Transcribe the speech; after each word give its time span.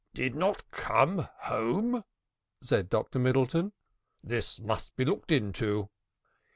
"Did 0.15 0.33
not 0.33 0.71
come 0.71 1.27
home!" 1.41 2.03
said 2.63 2.89
Dr 2.89 3.19
Middleton, 3.19 3.71
"this 4.23 4.59
must 4.59 4.95
be 4.95 5.05
looked 5.05 5.27
to." 5.29 5.89